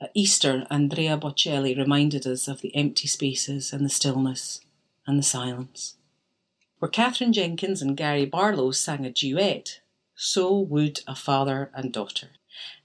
At 0.00 0.12
Easter, 0.14 0.68
Andrea 0.70 1.18
Bocelli 1.18 1.76
reminded 1.76 2.28
us 2.28 2.46
of 2.46 2.60
the 2.60 2.72
empty 2.76 3.08
spaces 3.08 3.72
and 3.72 3.84
the 3.84 3.90
stillness 3.90 4.60
and 5.04 5.18
the 5.18 5.24
silence. 5.24 5.96
Where 6.78 6.88
Katherine 6.88 7.32
Jenkins 7.32 7.82
and 7.82 7.96
Gary 7.96 8.24
Barlow 8.24 8.70
sang 8.70 9.04
a 9.04 9.10
duet, 9.10 9.80
so 10.14 10.56
would 10.56 11.00
a 11.08 11.16
father 11.16 11.72
and 11.74 11.92
daughter 11.92 12.28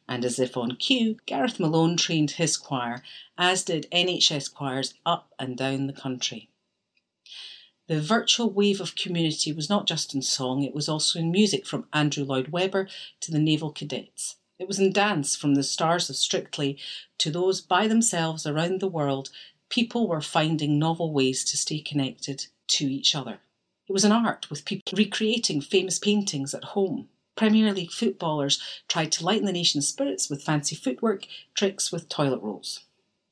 and 0.08 0.26
as 0.26 0.40
if 0.40 0.58
on 0.58 0.78
cue, 0.78 1.18
Gareth 1.28 1.60
Malone 1.60 1.96
trained 1.96 2.32
his 2.32 2.58
choir, 2.58 3.04
as 3.38 3.64
did 3.64 3.86
NHS 3.92 4.52
choirs 4.52 4.96
up 5.06 5.32
and 5.38 5.56
down 5.56 5.86
the 5.86 5.94
country. 5.94 6.50
The 7.88 8.02
virtual 8.02 8.50
wave 8.50 8.82
of 8.82 8.96
community 8.96 9.54
was 9.54 9.70
not 9.70 9.86
just 9.86 10.16
in 10.16 10.24
song, 10.24 10.64
it 10.64 10.74
was 10.74 10.90
also 10.90 11.20
in 11.20 11.32
music 11.32 11.68
from 11.68 11.88
Andrew 11.94 12.24
Lloyd 12.24 12.48
Webber 12.48 12.88
to 13.22 13.32
the 13.32 13.40
Naval 13.40 13.72
Cadets. 13.72 14.38
It 14.58 14.68
was 14.68 14.80
in 14.80 14.92
dance 14.92 15.36
from 15.36 15.54
the 15.54 15.62
stars 15.62 16.10
of 16.10 16.16
Strictly 16.16 16.80
to 17.20 17.30
those 17.30 17.62
by 17.62 17.88
themselves 17.88 18.48
around 18.48 18.80
the 18.80 18.88
world. 18.88 19.30
People 19.70 20.08
were 20.08 20.22
finding 20.22 20.80
novel 20.80 21.14
ways 21.14 21.44
to 21.46 21.58
stay 21.58 21.80
connected 21.80 22.48
to 22.70 22.86
each 22.86 23.14
other. 23.14 23.40
It 23.88 23.94
was 23.94 24.06
an 24.06 24.12
art 24.12 24.50
with 24.50 24.66
people 24.66 24.98
recreating 24.98 25.62
famous 25.62 26.00
paintings 26.00 26.56
at 26.56 26.64
home. 26.64 27.10
Premier 27.36 27.72
League 27.72 27.92
footballers 27.92 28.60
tried 28.88 29.12
to 29.12 29.26
lighten 29.26 29.46
the 29.46 29.52
nation's 29.52 29.88
spirits 29.88 30.28
with 30.28 30.42
fancy 30.42 30.76
footwork, 30.76 31.28
tricks 31.54 31.92
with 31.92 32.10
toilet 32.10 32.42
rolls. 32.42 32.85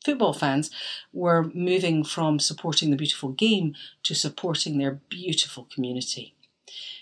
Football 0.04 0.34
fans 0.34 0.70
were 1.12 1.44
moving 1.54 2.04
from 2.04 2.40
supporting 2.40 2.92
the 2.92 2.98
beautiful 2.98 3.30
game 3.30 3.76
to 4.04 4.14
supporting 4.14 4.78
their 4.78 5.00
beautiful 5.10 5.68
community. 5.74 6.36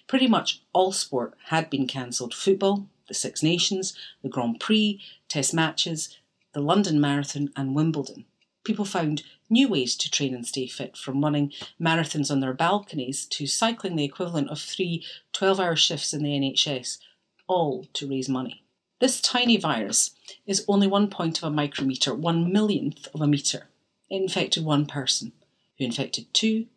Pretty 0.07 0.27
much 0.27 0.61
all 0.73 0.91
sport 0.91 1.33
had 1.45 1.69
been 1.69 1.87
cancelled 1.87 2.33
football, 2.33 2.87
the 3.07 3.13
Six 3.13 3.41
Nations, 3.41 3.93
the 4.21 4.29
Grand 4.29 4.59
Prix, 4.59 5.01
Test 5.27 5.53
matches, 5.53 6.17
the 6.53 6.61
London 6.61 6.99
Marathon, 6.99 7.49
and 7.55 7.75
Wimbledon 7.75 8.25
people 8.63 8.85
found 8.85 9.23
new 9.49 9.67
ways 9.67 9.95
to 9.95 10.09
train 10.09 10.33
and 10.33 10.45
stay 10.45 10.67
fit, 10.67 10.95
from 10.95 11.23
running 11.23 11.51
marathons 11.79 12.31
on 12.31 12.39
their 12.39 12.53
balconies 12.53 13.25
to 13.25 13.47
cycling 13.47 13.95
the 13.95 14.03
equivalent 14.03 14.49
of 14.49 14.59
three 14.59 15.03
12 15.33 15.59
hour 15.59 15.75
shifts 15.75 16.13
in 16.13 16.23
the 16.23 16.31
NHS, 16.31 16.99
all 17.47 17.85
to 17.93 18.07
raise 18.07 18.29
money. 18.29 18.63
This 19.01 19.19
tiny 19.19 19.57
virus 19.57 20.11
is 20.45 20.63
only 20.69 20.87
one 20.87 21.09
point 21.09 21.37
of 21.39 21.51
a 21.51 21.53
micrometre, 21.53 22.17
one 22.17 22.53
millionth 22.53 23.07
of 23.13 23.19
a 23.19 23.27
metre. 23.27 23.67
It 24.09 24.21
infected 24.21 24.63
one 24.63 24.85
person, 24.85 25.33
who 25.77 25.83
infected 25.83 26.33
two, 26.33 26.67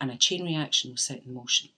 and 0.00 0.10
a 0.10 0.16
chain 0.16 0.46
reaction 0.46 0.92
was 0.92 1.02
set 1.02 1.24
in 1.26 1.34
motion. 1.34 1.68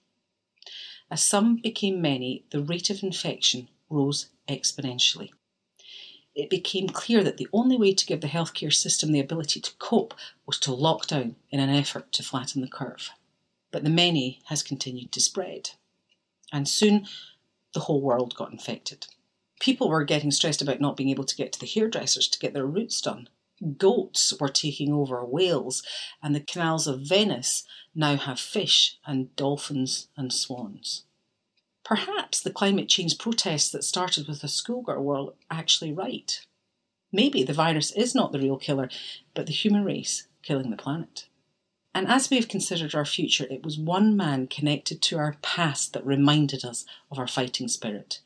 As 1.11 1.21
some 1.21 1.57
became 1.57 2.01
many, 2.01 2.45
the 2.51 2.63
rate 2.63 2.91
of 2.91 3.03
infection 3.03 3.69
rose 3.89 4.29
exponentially 4.47 5.31
it 6.35 6.49
became 6.49 6.89
clear 6.89 7.23
that 7.25 7.37
the 7.37 7.49
only 7.53 7.77
way 7.77 7.93
to 7.93 8.07
give 8.07 8.21
the 8.21 8.29
healthcare 8.29 8.73
system 8.73 9.13
the 9.13 9.21
ability 9.21 9.61
to 9.61 9.75
cope 9.79 10.15
was 10.47 10.59
to 10.61 10.73
lock 10.73 11.07
down 11.07 11.37
in 11.51 11.61
an 11.61 11.71
effort 11.71 12.13
to 12.13 12.23
flatten 12.23 12.63
the 12.63 12.69
curve. 12.69 13.11
But 13.71 13.85
the 13.85 13.91
many 13.91 14.41
has 14.47 14.63
continued 14.63 15.13
to 15.13 15.21
spread. 15.21 15.71
And 16.53 16.69
soon 16.69 17.07
the 17.75 17.81
whole 17.81 18.01
world 18.01 18.35
got 18.35 18.53
infected. 18.53 19.07
People 19.61 19.89
were 19.89 20.05
getting 20.05 20.31
stressed 20.31 20.63
about 20.63 20.81
not 20.81 20.97
being 20.97 21.11
able 21.11 21.25
to 21.25 21.37
get 21.37 21.53
to 21.53 21.61
the 21.61 21.67
hairdressers 21.67 22.27
to 22.29 22.39
get 22.39 22.55
their 22.55 22.67
roots 22.67 23.01
done. 23.01 23.29
Goats 23.77 24.33
were 24.41 24.49
taking 24.49 24.93
over 24.93 25.23
Wales, 25.25 25.83
and 26.23 26.35
the 26.35 26.41
canals 26.41 26.87
of 26.87 27.03
Venice 27.03 27.65
now 27.95 28.17
have 28.17 28.41
fish 28.41 28.97
and 29.07 29.35
dolphins 29.37 30.09
and 30.17 30.33
swans. 30.33 31.05
Perhaps 31.85 32.41
the 32.41 32.53
climate 32.53 32.89
change 32.89 33.19
protests 33.19 33.71
that 33.71 33.85
started 33.85 34.27
with 34.27 34.43
a 34.43 34.49
schoolgirl 34.49 35.03
were 35.05 35.33
actually 35.51 35.93
right. 35.93 36.41
Maybe 37.13 37.43
the 37.43 37.53
virus 37.53 37.91
is 37.93 38.15
not 38.15 38.33
the 38.33 38.39
real 38.39 38.57
killer, 38.57 38.89
but 39.35 39.47
the 39.47 39.53
human 39.53 39.85
race 39.85 40.27
killing 40.43 40.71
the 40.71 40.77
planet. 40.77 41.27
And 41.93 42.07
as 42.07 42.31
we 42.31 42.37
have 42.37 42.49
considered 42.49 42.95
our 42.95 43.05
future, 43.05 43.47
it 43.51 43.65
was 43.65 43.79
one 43.79 44.17
man 44.17 44.47
connected 44.47 45.03
to 45.03 45.19
our 45.19 45.37
past 45.43 45.93
that 45.93 46.07
reminded 46.07 46.65
us 46.65 46.87
of 47.11 47.19
our 47.19 47.27
fighting 47.27 47.67
spirit. 47.69 48.21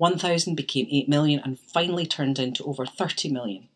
1,000 0.00 0.54
became 0.54 0.86
8 0.90 1.10
million 1.10 1.40
and 1.44 1.60
finally 1.60 2.06
turned 2.06 2.38
into 2.38 2.64
over 2.64 2.86
30 2.86 3.28
million. 3.28 3.68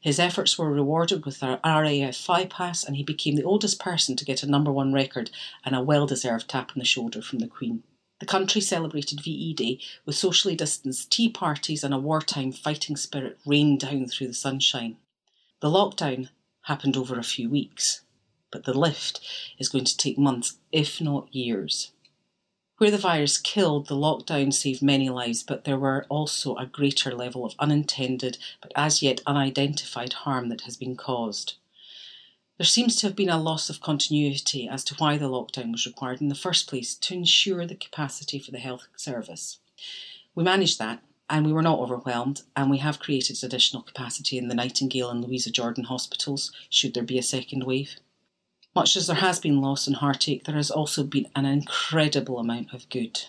His 0.00 0.18
efforts 0.18 0.58
were 0.58 0.72
rewarded 0.72 1.24
with 1.24 1.40
our 1.40 1.60
RAF 1.64 2.16
Fly 2.16 2.46
Pass, 2.46 2.82
and 2.82 2.96
he 2.96 3.04
became 3.04 3.36
the 3.36 3.44
oldest 3.44 3.78
person 3.78 4.16
to 4.16 4.24
get 4.24 4.42
a 4.42 4.50
number 4.50 4.72
one 4.72 4.92
record 4.92 5.30
and 5.64 5.76
a 5.76 5.80
well 5.80 6.04
deserved 6.04 6.48
tap 6.48 6.72
on 6.72 6.80
the 6.80 6.84
shoulder 6.84 7.22
from 7.22 7.38
the 7.38 7.46
Queen. 7.46 7.84
The 8.18 8.26
country 8.26 8.60
celebrated 8.60 9.20
VE 9.20 9.54
Day 9.54 9.78
with 10.04 10.16
socially 10.16 10.56
distanced 10.56 11.12
tea 11.12 11.28
parties 11.28 11.84
and 11.84 11.94
a 11.94 11.98
wartime 11.98 12.50
fighting 12.50 12.96
spirit 12.96 13.38
rained 13.46 13.78
down 13.78 14.06
through 14.06 14.26
the 14.26 14.34
sunshine. 14.34 14.96
The 15.60 15.70
lockdown 15.70 16.30
happened 16.62 16.96
over 16.96 17.16
a 17.16 17.22
few 17.22 17.48
weeks, 17.48 18.00
but 18.50 18.64
the 18.64 18.76
lift 18.76 19.20
is 19.60 19.68
going 19.68 19.84
to 19.84 19.96
take 19.96 20.18
months, 20.18 20.58
if 20.72 21.00
not 21.00 21.32
years. 21.32 21.92
Where 22.78 22.92
the 22.92 22.98
virus 22.98 23.38
killed, 23.38 23.88
the 23.88 23.96
lockdown 23.96 24.54
saved 24.54 24.82
many 24.82 25.10
lives, 25.10 25.42
but 25.42 25.64
there 25.64 25.78
were 25.78 26.06
also 26.08 26.54
a 26.54 26.66
greater 26.66 27.12
level 27.12 27.44
of 27.44 27.56
unintended 27.58 28.38
but 28.62 28.72
as 28.76 29.02
yet 29.02 29.20
unidentified 29.26 30.12
harm 30.12 30.48
that 30.48 30.62
has 30.62 30.76
been 30.76 30.94
caused. 30.94 31.54
There 32.56 32.64
seems 32.64 32.96
to 32.96 33.08
have 33.08 33.16
been 33.16 33.28
a 33.28 33.40
loss 33.40 33.68
of 33.68 33.80
continuity 33.80 34.68
as 34.68 34.84
to 34.84 34.94
why 34.94 35.16
the 35.16 35.28
lockdown 35.28 35.72
was 35.72 35.86
required 35.86 36.20
in 36.20 36.28
the 36.28 36.34
first 36.36 36.68
place 36.68 36.94
to 36.94 37.14
ensure 37.14 37.66
the 37.66 37.74
capacity 37.74 38.38
for 38.38 38.52
the 38.52 38.58
health 38.58 38.86
service. 38.96 39.58
We 40.36 40.44
managed 40.44 40.78
that 40.78 41.02
and 41.30 41.44
we 41.44 41.52
were 41.52 41.62
not 41.62 41.78
overwhelmed, 41.78 42.42
and 42.56 42.70
we 42.70 42.78
have 42.78 42.98
created 42.98 43.42
additional 43.42 43.82
capacity 43.82 44.38
in 44.38 44.48
the 44.48 44.54
Nightingale 44.54 45.10
and 45.10 45.22
Louisa 45.22 45.50
Jordan 45.50 45.84
hospitals 45.84 46.52
should 46.70 46.94
there 46.94 47.02
be 47.02 47.18
a 47.18 47.22
second 47.22 47.64
wave. 47.64 47.96
Much 48.74 48.96
as 48.96 49.06
there 49.06 49.16
has 49.16 49.40
been 49.40 49.60
loss 49.60 49.86
and 49.86 49.96
heartache, 49.96 50.44
there 50.44 50.56
has 50.56 50.70
also 50.70 51.02
been 51.02 51.26
an 51.34 51.44
incredible 51.44 52.38
amount 52.38 52.72
of 52.72 52.88
good. 52.88 53.24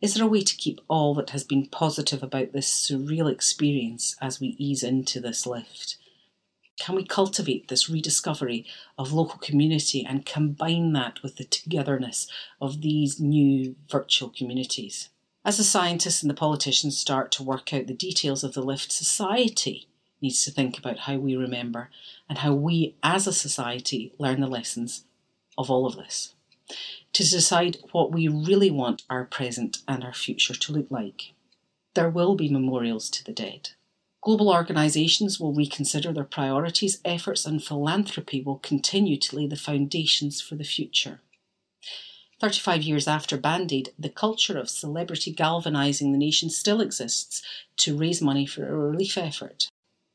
Is 0.00 0.14
there 0.14 0.24
a 0.24 0.28
way 0.28 0.40
to 0.40 0.56
keep 0.56 0.80
all 0.88 1.14
that 1.14 1.30
has 1.30 1.44
been 1.44 1.66
positive 1.66 2.22
about 2.22 2.52
this 2.52 2.68
surreal 2.68 3.30
experience 3.30 4.16
as 4.20 4.40
we 4.40 4.48
ease 4.58 4.82
into 4.82 5.20
this 5.20 5.46
lift? 5.46 5.96
Can 6.80 6.96
we 6.96 7.04
cultivate 7.04 7.68
this 7.68 7.88
rediscovery 7.88 8.66
of 8.98 9.12
local 9.12 9.38
community 9.38 10.04
and 10.04 10.26
combine 10.26 10.92
that 10.94 11.22
with 11.22 11.36
the 11.36 11.44
togetherness 11.44 12.26
of 12.60 12.80
these 12.80 13.20
new 13.20 13.76
virtual 13.88 14.30
communities? 14.30 15.10
As 15.44 15.58
the 15.58 15.64
scientists 15.64 16.22
and 16.22 16.30
the 16.30 16.34
politicians 16.34 16.98
start 16.98 17.30
to 17.32 17.44
work 17.44 17.72
out 17.72 17.86
the 17.86 17.94
details 17.94 18.42
of 18.42 18.54
the 18.54 18.62
lift, 18.62 18.90
society 18.90 19.86
needs 20.22 20.44
to 20.44 20.50
think 20.50 20.78
about 20.78 21.00
how 21.00 21.16
we 21.16 21.36
remember 21.36 21.90
and 22.28 22.38
how 22.38 22.54
we 22.54 22.94
as 23.02 23.26
a 23.26 23.32
society 23.32 24.12
learn 24.18 24.40
the 24.40 24.46
lessons 24.46 25.04
of 25.58 25.70
all 25.70 25.86
of 25.86 25.96
this. 25.96 26.34
To 27.14 27.22
decide 27.28 27.78
what 27.90 28.12
we 28.12 28.28
really 28.28 28.70
want 28.70 29.02
our 29.10 29.24
present 29.24 29.78
and 29.86 30.02
our 30.02 30.14
future 30.14 30.54
to 30.54 30.72
look 30.72 30.86
like. 30.90 31.32
There 31.94 32.08
will 32.08 32.34
be 32.34 32.48
memorials 32.48 33.10
to 33.10 33.24
the 33.24 33.32
dead. 33.32 33.70
Global 34.22 34.50
organisations 34.50 35.40
will 35.40 35.52
reconsider 35.52 36.12
their 36.12 36.24
priorities, 36.24 37.00
efforts, 37.04 37.44
and 37.44 37.62
philanthropy 37.62 38.40
will 38.40 38.58
continue 38.58 39.18
to 39.18 39.36
lay 39.36 39.46
the 39.48 39.56
foundations 39.56 40.40
for 40.40 40.54
the 40.54 40.64
future. 40.64 41.20
35 42.40 42.82
years 42.82 43.06
after 43.06 43.36
Band 43.36 43.72
Aid, 43.72 43.92
the 43.98 44.08
culture 44.08 44.58
of 44.58 44.68
celebrity 44.70 45.32
galvanising 45.32 46.12
the 46.12 46.18
nation 46.18 46.50
still 46.50 46.80
exists 46.80 47.42
to 47.76 47.96
raise 47.96 48.22
money 48.22 48.46
for 48.46 48.66
a 48.66 48.76
relief 48.76 49.18
effort. 49.18 49.68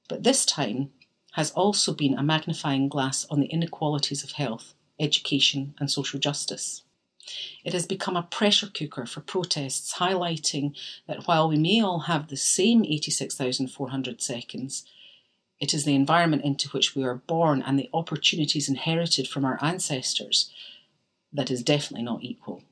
But 0.08 0.24
this 0.24 0.46
time 0.46 0.92
has 1.34 1.52
also 1.52 1.94
been 1.94 2.18
a 2.18 2.24
magnifying 2.24 2.90
glass 2.90 3.26
on 3.30 3.40
the 3.40 3.48
inequalities 3.48 4.24
of 4.24 4.32
health, 4.32 4.74
education, 5.00 5.76
and 5.80 5.92
social 5.92 6.20
justice. 6.20 6.84
It 7.64 7.74
has 7.74 7.86
become 7.86 8.16
a 8.16 8.24
pressure 8.24 8.68
cooker 8.68 9.06
for 9.06 9.20
protests, 9.20 9.96
highlighting 9.96 10.76
that 11.08 11.28
while 11.28 11.50
we 11.50 11.58
may 11.58 11.82
all 11.82 12.02
have 12.02 12.28
the 12.28 12.38
same 12.38 12.86
86,400 12.86 14.22
seconds, 14.22 14.86
it 15.60 15.74
is 15.74 15.84
the 15.84 15.96
environment 15.96 16.46
into 16.46 16.70
which 16.70 16.96
we 16.96 17.04
are 17.04 17.16
born 17.16 17.62
and 17.62 17.78
the 17.78 17.90
opportunities 17.94 18.70
inherited 18.70 19.28
from 19.28 19.44
our 19.44 19.60
ancestors 19.62 20.52
that 21.34 21.52
is 21.52 21.64
definitely 21.64 22.06
not 22.06 22.24
equal. 22.24 22.64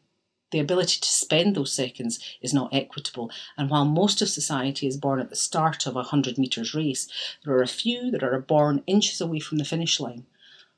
The 0.51 0.59
ability 0.59 0.99
to 1.01 1.07
spend 1.07 1.55
those 1.55 1.73
seconds 1.73 2.19
is 2.41 2.53
not 2.53 2.73
equitable, 2.73 3.31
and 3.57 3.69
while 3.69 3.85
most 3.85 4.21
of 4.21 4.29
society 4.29 4.87
is 4.87 4.97
born 4.97 5.19
at 5.19 5.29
the 5.29 5.35
start 5.35 5.85
of 5.85 5.93
a 5.93 6.05
100 6.05 6.37
metres 6.37 6.73
race, 6.73 7.07
there 7.43 7.53
are 7.53 7.63
a 7.63 7.67
few 7.67 8.11
that 8.11 8.23
are 8.23 8.39
born 8.39 8.83
inches 8.87 9.19
away 9.19 9.39
from 9.39 9.57
the 9.57 9.65
finish 9.65 9.99
line 9.99 10.25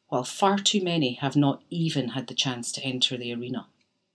while 0.09 0.23
far 0.23 0.57
too 0.57 0.81
many 0.81 1.13
have 1.13 1.35
not 1.35 1.61
even 1.69 2.09
had 2.09 2.27
the 2.27 2.33
chance 2.33 2.71
to 2.71 2.81
enter 2.81 3.17
the 3.17 3.33
arena. 3.33 3.67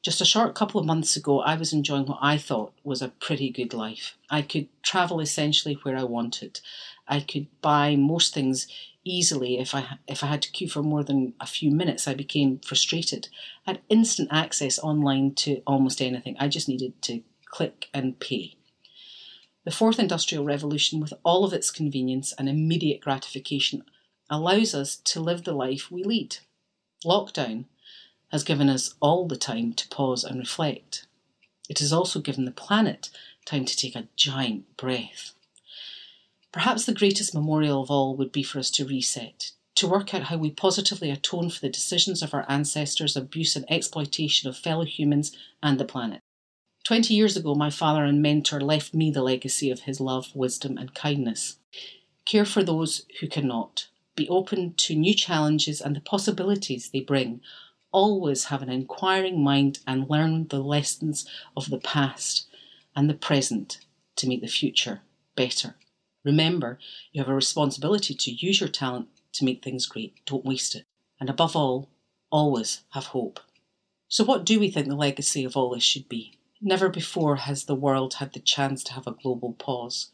Just 0.02 0.20
a 0.20 0.24
short 0.24 0.54
couple 0.54 0.80
of 0.80 0.86
months 0.86 1.16
ago, 1.16 1.40
I 1.40 1.54
was 1.54 1.72
enjoying 1.72 2.06
what 2.06 2.18
I 2.20 2.36
thought 2.36 2.72
was 2.82 3.02
a 3.02 3.08
pretty 3.08 3.50
good 3.50 3.72
life. 3.72 4.16
I 4.28 4.42
could 4.42 4.68
travel 4.82 5.20
essentially 5.20 5.74
where 5.82 5.96
I 5.96 6.02
wanted. 6.02 6.60
I 7.06 7.20
could 7.20 7.46
buy 7.60 7.94
most 7.94 8.34
things 8.34 8.66
easily. 9.04 9.58
If 9.58 9.74
I 9.74 9.98
if 10.06 10.22
I 10.22 10.28
had 10.28 10.42
to 10.42 10.50
queue 10.50 10.68
for 10.68 10.82
more 10.82 11.04
than 11.04 11.34
a 11.40 11.46
few 11.46 11.70
minutes, 11.70 12.06
I 12.06 12.14
became 12.14 12.58
frustrated. 12.58 13.28
I 13.66 13.72
had 13.72 13.80
instant 13.88 14.28
access 14.32 14.78
online 14.78 15.34
to 15.36 15.62
almost 15.66 16.00
anything. 16.00 16.36
I 16.38 16.48
just 16.48 16.68
needed 16.68 17.00
to 17.02 17.22
click 17.46 17.88
and 17.92 18.18
pay. 18.18 18.56
The 19.64 19.70
fourth 19.70 19.98
industrial 19.98 20.44
revolution, 20.44 21.00
with 21.00 21.12
all 21.24 21.44
of 21.44 21.52
its 21.52 21.70
convenience 21.70 22.32
and 22.36 22.48
immediate 22.48 23.00
gratification, 23.00 23.84
allows 24.28 24.74
us 24.74 24.96
to 24.96 25.20
live 25.20 25.44
the 25.44 25.52
life 25.52 25.90
we 25.90 26.02
lead. 26.02 26.38
Lockdown 27.04 27.66
has 28.32 28.42
given 28.42 28.68
us 28.68 28.94
all 29.00 29.28
the 29.28 29.36
time 29.36 29.72
to 29.74 29.88
pause 29.88 30.24
and 30.24 30.38
reflect. 30.38 31.06
It 31.68 31.78
has 31.78 31.92
also 31.92 32.20
given 32.20 32.44
the 32.44 32.50
planet 32.50 33.10
time 33.44 33.64
to 33.64 33.76
take 33.76 33.94
a 33.94 34.08
giant 34.16 34.76
breath. 34.76 35.32
Perhaps 36.52 36.84
the 36.84 36.94
greatest 36.94 37.34
memorial 37.34 37.82
of 37.82 37.90
all 37.90 38.14
would 38.14 38.30
be 38.30 38.42
for 38.42 38.58
us 38.58 38.70
to 38.72 38.86
reset, 38.86 39.52
to 39.74 39.88
work 39.88 40.12
out 40.12 40.24
how 40.24 40.36
we 40.36 40.50
positively 40.50 41.10
atone 41.10 41.48
for 41.48 41.60
the 41.60 41.70
decisions 41.70 42.22
of 42.22 42.34
our 42.34 42.44
ancestors' 42.46 43.16
abuse 43.16 43.56
and 43.56 43.64
exploitation 43.70 44.48
of 44.48 44.56
fellow 44.56 44.84
humans 44.84 45.34
and 45.62 45.80
the 45.80 45.84
planet. 45.84 46.20
Twenty 46.84 47.14
years 47.14 47.36
ago, 47.36 47.54
my 47.54 47.70
father 47.70 48.04
and 48.04 48.20
mentor 48.20 48.60
left 48.60 48.92
me 48.92 49.10
the 49.10 49.22
legacy 49.22 49.70
of 49.70 49.80
his 49.80 49.98
love, 49.98 50.34
wisdom, 50.34 50.76
and 50.76 50.94
kindness. 50.94 51.56
Care 52.26 52.44
for 52.44 52.62
those 52.62 53.06
who 53.20 53.28
cannot, 53.28 53.88
be 54.14 54.28
open 54.28 54.74
to 54.74 54.94
new 54.94 55.14
challenges 55.14 55.80
and 55.80 55.96
the 55.96 56.00
possibilities 56.00 56.90
they 56.90 57.00
bring. 57.00 57.40
Always 57.92 58.46
have 58.46 58.60
an 58.62 58.70
inquiring 58.70 59.42
mind 59.42 59.78
and 59.86 60.10
learn 60.10 60.48
the 60.48 60.60
lessons 60.60 61.26
of 61.56 61.70
the 61.70 61.78
past 61.78 62.46
and 62.94 63.08
the 63.08 63.14
present 63.14 63.78
to 64.16 64.28
make 64.28 64.42
the 64.42 64.48
future 64.48 65.00
better. 65.34 65.76
Remember, 66.24 66.78
you 67.12 67.20
have 67.20 67.28
a 67.28 67.34
responsibility 67.34 68.14
to 68.14 68.30
use 68.30 68.60
your 68.60 68.68
talent 68.68 69.08
to 69.34 69.44
make 69.44 69.62
things 69.62 69.86
great. 69.86 70.24
Don't 70.26 70.44
waste 70.44 70.74
it. 70.74 70.84
And 71.18 71.28
above 71.28 71.56
all, 71.56 71.88
always 72.30 72.82
have 72.90 73.06
hope. 73.06 73.40
So, 74.08 74.24
what 74.24 74.44
do 74.44 74.60
we 74.60 74.70
think 74.70 74.88
the 74.88 74.94
legacy 74.94 75.44
of 75.44 75.56
all 75.56 75.70
this 75.70 75.82
should 75.82 76.08
be? 76.08 76.38
Never 76.60 76.88
before 76.88 77.36
has 77.36 77.64
the 77.64 77.74
world 77.74 78.14
had 78.14 78.32
the 78.32 78.40
chance 78.40 78.84
to 78.84 78.92
have 78.92 79.06
a 79.06 79.12
global 79.12 79.54
pause. 79.54 80.10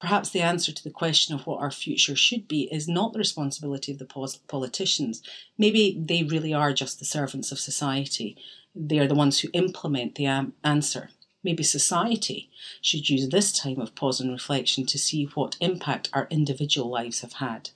Perhaps 0.00 0.30
the 0.30 0.40
answer 0.40 0.72
to 0.72 0.82
the 0.82 0.90
question 0.90 1.34
of 1.34 1.46
what 1.46 1.60
our 1.60 1.70
future 1.70 2.16
should 2.16 2.48
be 2.48 2.68
is 2.72 2.88
not 2.88 3.12
the 3.12 3.20
responsibility 3.20 3.92
of 3.92 3.98
the 3.98 4.38
politicians. 4.48 5.22
Maybe 5.56 5.96
they 5.98 6.24
really 6.24 6.52
are 6.52 6.72
just 6.72 6.98
the 6.98 7.04
servants 7.04 7.52
of 7.52 7.60
society. 7.60 8.36
They 8.74 8.98
are 8.98 9.06
the 9.06 9.14
ones 9.14 9.38
who 9.38 9.48
implement 9.52 10.16
the 10.16 10.26
answer. 10.64 11.10
Maybe 11.44 11.62
society 11.62 12.50
should 12.80 13.08
use 13.08 13.28
this 13.28 13.52
time 13.52 13.80
of 13.80 13.94
pause 13.94 14.20
and 14.20 14.30
reflection 14.30 14.86
to 14.86 14.98
see 14.98 15.24
what 15.24 15.56
impact 15.60 16.08
our 16.12 16.28
individual 16.30 16.88
lives 16.88 17.20
have 17.20 17.34
had. 17.34 17.70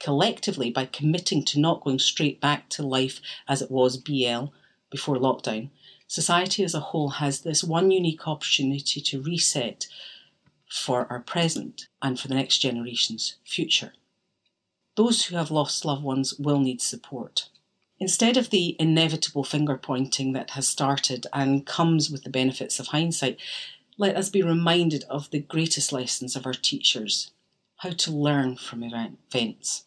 Collectively, 0.00 0.70
by 0.70 0.86
committing 0.86 1.44
to 1.44 1.60
not 1.60 1.82
going 1.82 1.98
straight 1.98 2.40
back 2.40 2.68
to 2.70 2.82
life 2.82 3.20
as 3.46 3.60
it 3.60 3.70
was 3.70 3.96
BL 3.98 4.46
before 4.90 5.16
lockdown, 5.16 5.68
society 6.06 6.64
as 6.64 6.74
a 6.74 6.80
whole 6.80 7.10
has 7.10 7.40
this 7.40 7.62
one 7.62 7.90
unique 7.90 8.26
opportunity 8.26 9.00
to 9.00 9.22
reset 9.22 9.86
for 10.68 11.06
our 11.10 11.20
present 11.20 11.88
and 12.00 12.18
for 12.18 12.28
the 12.28 12.34
next 12.34 12.58
generation's 12.58 13.36
future. 13.44 13.92
Those 14.96 15.26
who 15.26 15.36
have 15.36 15.50
lost 15.50 15.84
loved 15.84 16.02
ones 16.02 16.34
will 16.38 16.60
need 16.60 16.80
support. 16.80 17.48
Instead 18.02 18.36
of 18.36 18.50
the 18.50 18.74
inevitable 18.80 19.44
finger 19.44 19.76
pointing 19.76 20.32
that 20.32 20.50
has 20.50 20.66
started 20.66 21.24
and 21.32 21.64
comes 21.64 22.10
with 22.10 22.24
the 22.24 22.30
benefits 22.30 22.80
of 22.80 22.88
hindsight, 22.88 23.38
let 23.96 24.16
us 24.16 24.28
be 24.28 24.42
reminded 24.42 25.04
of 25.08 25.30
the 25.30 25.38
greatest 25.38 25.92
lessons 25.92 26.34
of 26.34 26.44
our 26.44 26.52
teachers 26.52 27.30
how 27.76 27.90
to 27.90 28.10
learn 28.10 28.56
from 28.56 28.82
events. 28.82 29.84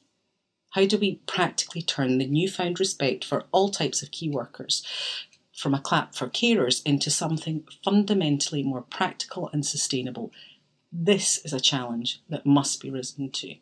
How 0.70 0.86
do 0.86 0.98
we 0.98 1.16
practically 1.28 1.82
turn 1.82 2.18
the 2.18 2.26
newfound 2.26 2.80
respect 2.80 3.26
for 3.26 3.48
all 3.52 3.68
types 3.68 4.02
of 4.02 4.12
key 4.12 4.30
workers 4.30 4.82
from 5.54 5.74
a 5.74 5.82
clap 5.82 6.16
for 6.16 6.30
carers 6.30 6.82
into 6.86 7.12
something 7.12 7.68
fundamentally 7.84 8.64
more 8.64 8.84
practical 8.84 9.50
and 9.52 9.66
sustainable 9.66 10.32
this 10.90 11.40
is 11.40 11.52
a 11.52 11.60
challenge 11.60 12.22
that 12.30 12.46
must 12.46 12.82
be 12.82 12.90
risen 12.90 13.30
to. 13.32 13.56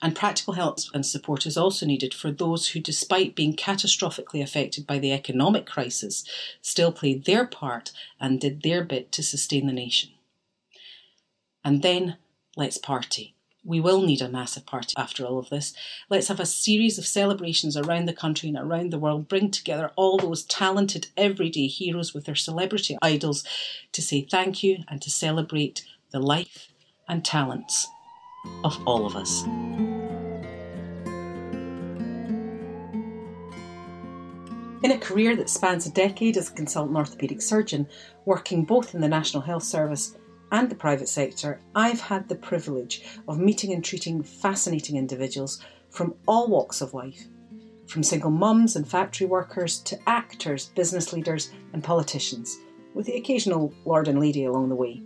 And 0.00 0.14
practical 0.14 0.54
help 0.54 0.78
and 0.92 1.04
support 1.04 1.46
is 1.46 1.56
also 1.56 1.86
needed 1.86 2.14
for 2.14 2.30
those 2.30 2.68
who, 2.68 2.80
despite 2.80 3.34
being 3.34 3.56
catastrophically 3.56 4.42
affected 4.42 4.86
by 4.86 4.98
the 4.98 5.12
economic 5.12 5.66
crisis, 5.66 6.24
still 6.60 6.92
played 6.92 7.24
their 7.24 7.46
part 7.46 7.92
and 8.20 8.40
did 8.40 8.62
their 8.62 8.84
bit 8.84 9.10
to 9.12 9.22
sustain 9.22 9.66
the 9.66 9.72
nation. 9.72 10.10
And 11.64 11.82
then 11.82 12.16
let's 12.56 12.78
party. 12.78 13.34
We 13.66 13.80
will 13.80 14.02
need 14.02 14.20
a 14.20 14.28
massive 14.28 14.66
party 14.66 14.92
after 14.98 15.24
all 15.24 15.38
of 15.38 15.48
this. 15.48 15.72
Let's 16.10 16.28
have 16.28 16.38
a 16.38 16.46
series 16.46 16.98
of 16.98 17.06
celebrations 17.06 17.78
around 17.78 18.04
the 18.04 18.12
country 18.12 18.50
and 18.50 18.58
around 18.58 18.92
the 18.92 18.98
world, 18.98 19.26
bring 19.26 19.50
together 19.50 19.90
all 19.96 20.18
those 20.18 20.44
talented 20.44 21.06
everyday 21.16 21.66
heroes 21.66 22.12
with 22.12 22.26
their 22.26 22.34
celebrity 22.34 22.98
idols 23.00 23.42
to 23.92 24.02
say 24.02 24.20
thank 24.20 24.62
you 24.62 24.84
and 24.86 25.00
to 25.00 25.10
celebrate 25.10 25.82
the 26.10 26.20
life 26.20 26.68
and 27.08 27.24
talents 27.24 27.88
of 28.64 28.80
all 28.86 29.06
of 29.06 29.16
us. 29.16 29.44
In 34.84 34.90
a 34.90 34.98
career 34.98 35.34
that 35.36 35.48
spans 35.48 35.86
a 35.86 35.90
decade 35.90 36.36
as 36.36 36.50
a 36.50 36.52
consultant 36.52 36.96
orthopaedic 36.96 37.40
surgeon, 37.40 37.88
working 38.26 38.64
both 38.64 38.94
in 38.94 39.00
the 39.00 39.08
National 39.08 39.42
Health 39.42 39.62
Service 39.62 40.18
and 40.52 40.68
the 40.68 40.74
private 40.74 41.08
sector, 41.08 41.58
I've 41.74 42.00
had 42.00 42.28
the 42.28 42.34
privilege 42.34 43.02
of 43.26 43.38
meeting 43.38 43.72
and 43.72 43.82
treating 43.82 44.22
fascinating 44.22 44.96
individuals 44.96 45.60
from 45.88 46.14
all 46.26 46.48
walks 46.48 46.82
of 46.82 46.92
life, 46.92 47.24
from 47.86 48.02
single 48.02 48.30
mums 48.30 48.76
and 48.76 48.86
factory 48.86 49.26
workers 49.26 49.78
to 49.84 49.98
actors, 50.06 50.66
business 50.74 51.14
leaders, 51.14 51.50
and 51.72 51.82
politicians, 51.82 52.58
with 52.92 53.06
the 53.06 53.16
occasional 53.16 53.72
lord 53.86 54.06
and 54.06 54.20
lady 54.20 54.44
along 54.44 54.68
the 54.68 54.74
way 54.74 55.02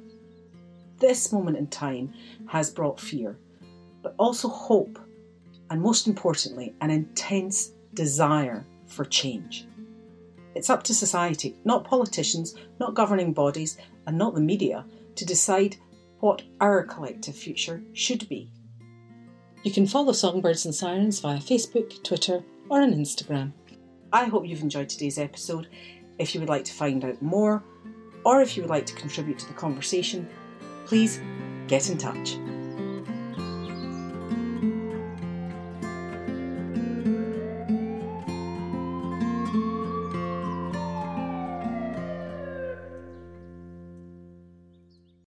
this 0.98 1.32
moment 1.32 1.56
in 1.56 1.66
time 1.68 2.12
has 2.46 2.70
brought 2.70 3.00
fear, 3.00 3.38
but 4.02 4.14
also 4.18 4.48
hope, 4.48 4.98
and 5.70 5.80
most 5.80 6.06
importantly, 6.06 6.74
an 6.80 6.90
intense 6.90 7.72
desire 7.94 8.64
for 8.86 9.04
change. 9.04 9.66
It's 10.54 10.70
up 10.70 10.82
to 10.84 10.94
society, 10.94 11.56
not 11.64 11.84
politicians, 11.84 12.54
not 12.80 12.94
governing 12.94 13.32
bodies, 13.32 13.78
and 14.06 14.16
not 14.16 14.34
the 14.34 14.40
media, 14.40 14.84
to 15.14 15.24
decide 15.24 15.76
what 16.20 16.42
our 16.60 16.82
collective 16.84 17.36
future 17.36 17.82
should 17.92 18.28
be. 18.28 18.50
You 19.62 19.72
can 19.72 19.86
follow 19.86 20.12
Songbirds 20.12 20.64
and 20.64 20.74
Sirens 20.74 21.20
via 21.20 21.38
Facebook, 21.38 22.02
Twitter, 22.02 22.42
or 22.68 22.80
on 22.80 22.92
Instagram. 22.92 23.52
I 24.12 24.24
hope 24.24 24.46
you've 24.46 24.62
enjoyed 24.62 24.88
today's 24.88 25.18
episode. 25.18 25.68
If 26.18 26.34
you 26.34 26.40
would 26.40 26.48
like 26.48 26.64
to 26.64 26.72
find 26.72 27.04
out 27.04 27.20
more, 27.20 27.62
or 28.24 28.40
if 28.40 28.56
you 28.56 28.62
would 28.62 28.70
like 28.70 28.86
to 28.86 28.94
contribute 28.94 29.38
to 29.40 29.46
the 29.46 29.54
conversation, 29.54 30.28
please 30.88 31.20
get 31.66 31.90
in 31.90 31.98
touch. 31.98 32.38